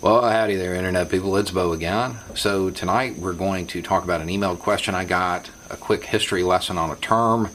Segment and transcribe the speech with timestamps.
[0.00, 1.36] Well, howdy there, Internet people.
[1.38, 2.18] It's Bo again.
[2.36, 6.44] So, tonight we're going to talk about an emailed question I got, a quick history
[6.44, 7.50] lesson on a term,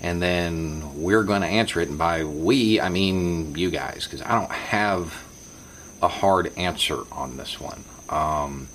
[0.00, 1.90] and then we're going to answer it.
[1.90, 5.22] And by we, I mean you guys, because I don't have
[6.00, 7.84] a hard answer on this one.
[8.08, 8.68] Um,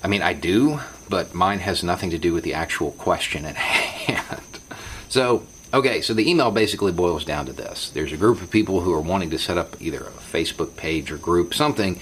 [0.00, 0.78] I mean, I do,
[1.08, 4.60] but mine has nothing to do with the actual question at hand.
[5.08, 5.44] So,
[5.74, 8.92] okay, so the email basically boils down to this there's a group of people who
[8.94, 12.00] are wanting to set up either a Facebook page or group, something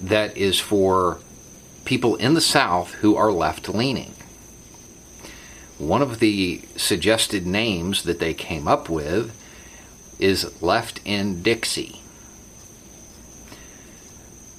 [0.00, 1.18] that is for
[1.84, 4.14] people in the South who are left leaning.
[5.78, 9.34] One of the suggested names that they came up with
[10.18, 12.00] is Left in Dixie.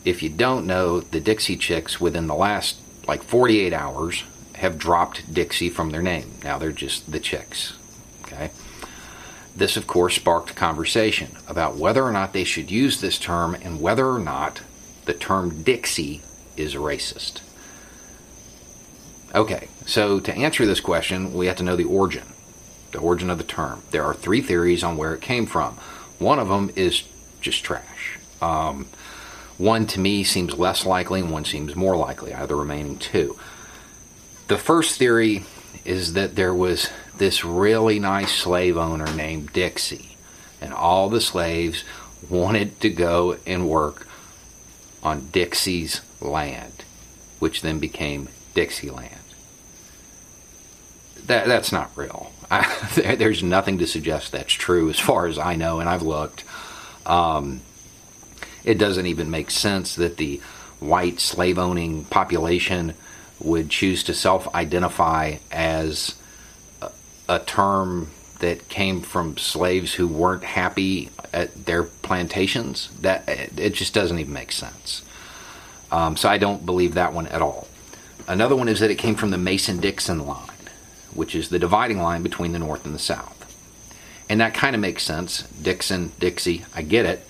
[0.03, 4.23] If you don't know, the Dixie Chicks within the last like 48 hours
[4.55, 6.33] have dropped Dixie from their name.
[6.43, 7.73] Now they're just the Chicks.
[8.41, 8.51] Okay?
[9.55, 13.81] This, of course, sparked conversation about whether or not they should use this term and
[13.81, 14.61] whether or not
[15.05, 16.21] the term Dixie
[16.55, 17.41] is racist.
[19.35, 22.27] Okay, so to answer this question, we have to know the origin,
[22.91, 23.83] the origin of the term.
[23.91, 25.75] There are three theories on where it came from.
[26.17, 27.03] One of them is
[27.41, 28.19] just trash.
[28.41, 28.87] Um,
[29.57, 32.97] one to me seems less likely, and one seems more likely, out of the remaining
[32.97, 33.37] two.
[34.47, 35.43] The first theory
[35.85, 36.89] is that there was
[37.21, 40.17] this really nice slave owner named Dixie,
[40.59, 41.83] and all the slaves
[42.29, 44.07] wanted to go and work
[45.01, 46.83] on Dixie's land,
[47.39, 49.21] which then became Dixieland
[51.27, 52.31] that that's not real.
[52.51, 56.43] I, there's nothing to suggest that's true, as far as I know, and I've looked.
[57.05, 57.61] Um,
[58.63, 60.41] it doesn't even make sense that the
[60.79, 62.93] white slave owning population
[63.39, 66.15] would choose to self identify as
[67.35, 68.09] a, term
[68.39, 72.89] that came from slaves who weren't happy at their plantations.
[73.01, 75.03] That it just doesn't even make sense.
[75.91, 77.67] Um, so I don't believe that one at all.
[78.27, 80.51] Another one is that it came from the Mason Dixon line
[81.13, 83.37] which is the dividing line between the North and the South.
[84.29, 85.43] And that kind of makes sense.
[85.61, 87.27] Dixon, Dixie, I get it.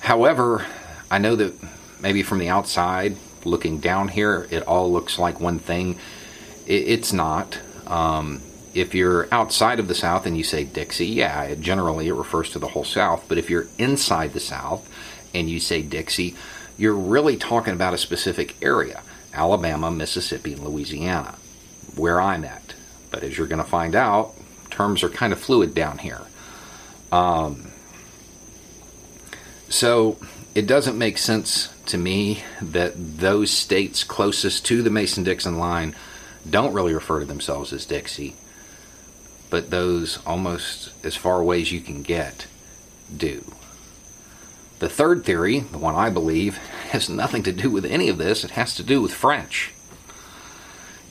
[0.00, 0.66] However,
[1.10, 1.54] I know that
[2.00, 5.98] maybe from the outside, looking down here, it all looks like one thing.
[6.66, 7.58] It's not.
[7.86, 8.42] Um,
[8.74, 12.58] if you're outside of the South and you say Dixie, yeah, generally it refers to
[12.58, 13.24] the whole South.
[13.28, 14.88] But if you're inside the South
[15.34, 16.34] and you say Dixie,
[16.76, 19.02] you're really talking about a specific area
[19.34, 21.36] Alabama, Mississippi, and Louisiana,
[21.96, 22.74] where I'm at.
[23.10, 24.34] But as you're going to find out,
[24.70, 26.22] terms are kind of fluid down here.
[27.12, 27.70] Um,
[29.68, 30.18] so
[30.54, 35.94] it doesn't make sense to me that those states closest to the Mason Dixon line
[36.48, 38.34] don't really refer to themselves as Dixie,
[39.50, 42.46] but those almost as far away as you can get
[43.14, 43.44] do.
[44.78, 46.56] The third theory, the one I believe,
[46.90, 48.44] has nothing to do with any of this.
[48.44, 49.72] It has to do with French.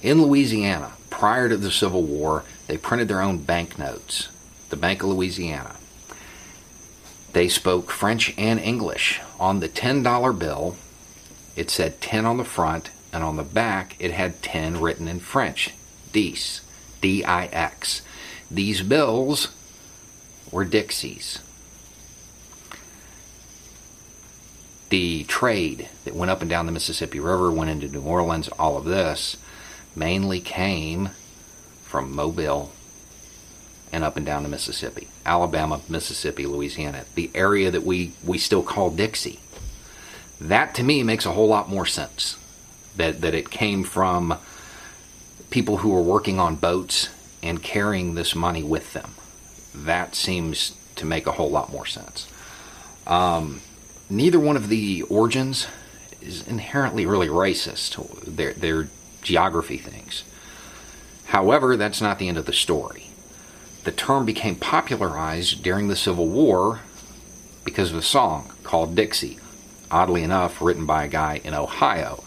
[0.01, 4.29] In Louisiana, prior to the Civil War, they printed their own banknotes,
[4.69, 5.75] the Bank of Louisiana.
[7.33, 9.19] They spoke French and English.
[9.39, 10.77] On the $10 bill,
[11.55, 15.19] it said 10 on the front, and on the back, it had 10 written in
[15.19, 15.73] French.
[16.11, 16.61] Dix.
[17.01, 18.01] D I X.
[18.49, 19.49] These bills
[20.51, 21.39] were Dixies.
[24.89, 28.77] The trade that went up and down the Mississippi River, went into New Orleans, all
[28.77, 29.35] of this
[29.95, 31.09] mainly came
[31.83, 32.71] from Mobile
[33.91, 38.63] and up and down the Mississippi, Alabama, Mississippi, Louisiana, the area that we, we still
[38.63, 39.39] call Dixie.
[40.39, 42.37] That to me makes a whole lot more sense.
[42.95, 44.37] That, that it came from
[45.49, 47.09] people who were working on boats
[47.43, 49.11] and carrying this money with them.
[49.75, 52.31] That seems to make a whole lot more sense.
[53.05, 53.61] Um,
[54.09, 55.67] neither one of the origins
[56.21, 58.25] is inherently really racist.
[58.25, 58.89] They're, they're
[59.21, 60.23] geography things.
[61.25, 63.07] However, that's not the end of the story.
[63.83, 66.81] The term became popularized during the Civil War
[67.63, 69.39] because of a song called Dixie,
[69.91, 72.23] oddly enough, written by a guy in Ohio,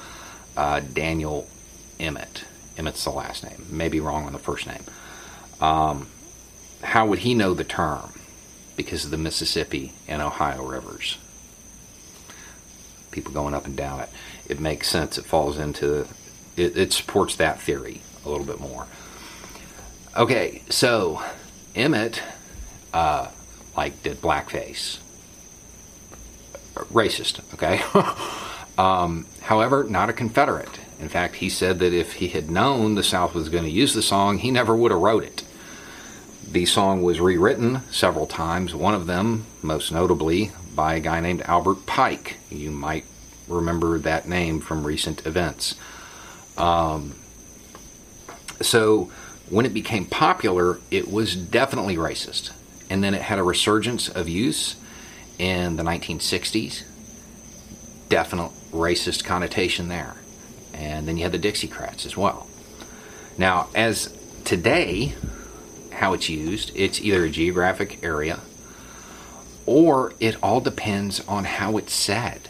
[0.57, 1.49] uh, Daniel
[1.99, 2.45] Emmett.
[2.77, 3.67] Emmett's the last name.
[3.71, 4.85] Maybe wrong on the first name.
[5.61, 6.09] Um,
[6.83, 8.13] how would he know the term?
[8.77, 11.19] Because of the Mississippi and Ohio rivers.
[13.11, 14.09] People going up and down it.
[14.49, 15.19] It makes sense.
[15.19, 16.07] It falls into
[16.57, 18.87] it, it supports that theory a little bit more.
[20.17, 21.23] Okay, so
[21.75, 22.23] Emmett,
[22.93, 23.29] uh,
[23.77, 24.99] like, did blackface.
[26.75, 27.83] Racist, okay?
[28.79, 30.80] um, however, not a Confederate.
[31.01, 33.95] In fact, he said that if he had known the South was going to use
[33.95, 35.45] the song, he never would have wrote it.
[36.47, 41.43] The song was rewritten several times, one of them, most notably, by a guy named
[41.43, 42.37] Albert Pike.
[42.51, 43.05] You might
[43.49, 45.75] remember that name from recent events.
[46.59, 47.15] Um,
[48.61, 49.11] so
[49.49, 52.53] when it became popular, it was definitely racist.
[52.91, 54.77] And then it had a resurgence of use
[55.39, 56.83] in the 1960s.
[58.11, 60.17] Definite racist connotation there.
[60.81, 62.47] And then you had the Dixiecrats as well.
[63.37, 65.15] Now, as today,
[65.93, 68.41] how it's used, it's either a geographic area
[69.67, 72.49] or it all depends on how it's said.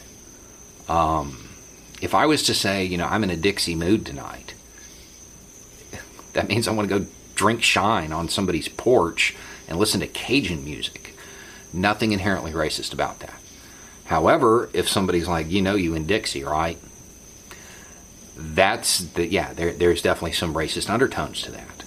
[0.89, 1.49] Um,
[2.01, 4.55] if I was to say, you know, I'm in a Dixie mood tonight,
[6.33, 9.35] that means I want to go drink shine on somebody's porch
[9.69, 11.15] and listen to Cajun music.
[11.73, 13.41] Nothing inherently racist about that.
[14.05, 16.79] However, if somebody's like, you know, you in Dixie, right?
[18.43, 21.85] That's the, yeah, there, there's definitely some racist undertones to that.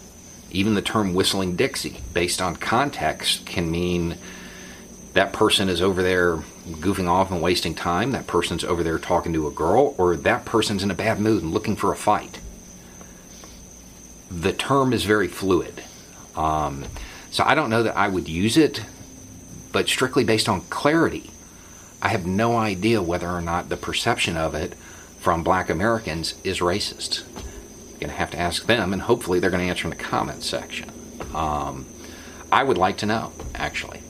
[0.52, 4.18] Even the term whistling Dixie, based on context, can mean
[5.14, 9.34] that person is over there goofing off and wasting time, that person's over there talking
[9.34, 12.40] to a girl, or that person's in a bad mood and looking for a fight.
[14.30, 15.84] The term is very fluid.
[16.36, 16.86] Um,
[17.32, 18.84] so I don't know that I would use it,
[19.72, 21.32] but strictly based on clarity,
[22.00, 24.74] I have no idea whether or not the perception of it
[25.24, 27.24] from black Americans is racist.
[27.92, 29.96] You're going to have to ask them, and hopefully they're going to answer in the
[29.96, 30.92] comments section.
[31.34, 31.86] Um,
[32.52, 34.02] I would like to know, actually,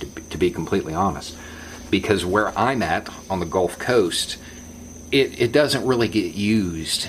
[0.00, 1.36] to be, to be completely honest
[1.90, 4.38] because where I'm at on the Gulf Coast,
[5.10, 7.06] it, it doesn't really get used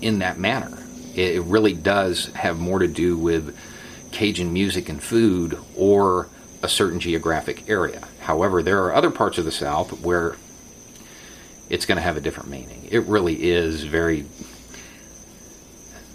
[0.00, 0.78] in that manner.
[1.16, 3.58] It really does have more to do with
[4.12, 6.28] Cajun music and food or
[6.62, 8.06] a certain geographic area.
[8.20, 10.36] However, there are other parts of the South where
[11.68, 12.88] it's going to have a different meaning.
[12.90, 14.26] It really is very.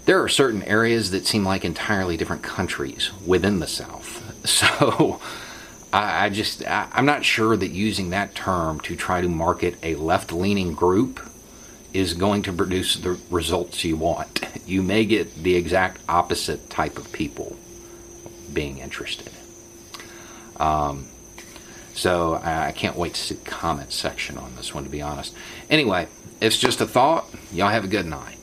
[0.04, 4.20] There are certain areas that seem like entirely different countries within the South.
[4.44, 5.20] So
[5.92, 9.76] I, I just I, I'm not sure that using that term to try to market
[9.84, 11.20] a left-leaning group
[11.92, 14.40] is going to produce the results you want.
[14.64, 17.56] You may get the exact opposite type of people
[18.54, 19.30] being interested.
[20.56, 21.08] Um,
[21.94, 25.02] so uh, I can't wait to see the comment section on this one, to be
[25.02, 25.34] honest.
[25.68, 26.08] Anyway,
[26.40, 27.26] it's just a thought.
[27.52, 28.38] Y'all have a good night.